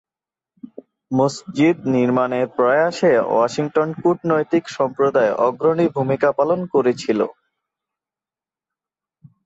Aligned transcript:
মসজিদ 1.11 1.77
নির্মাণের 1.95 2.45
প্রয়াসে 2.55 3.11
ওয়াশিংটন 3.27 3.89
কূটনৈতিক 4.01 4.63
সম্প্রদায় 4.77 5.31
অগ্রণী 5.47 5.85
ভূমিকা 5.95 6.29
পালন 6.39 6.59
করেছিল। 6.73 7.19